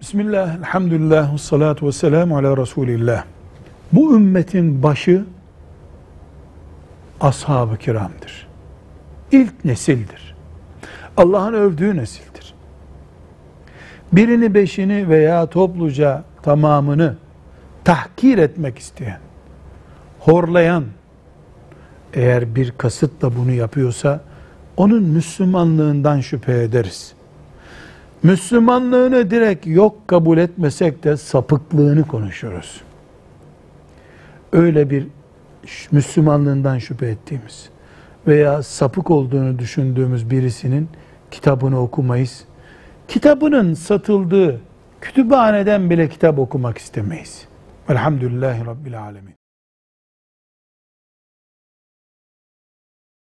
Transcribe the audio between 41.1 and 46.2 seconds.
kitabını okumayız. Kitabının satıldığı kütüphaneden bile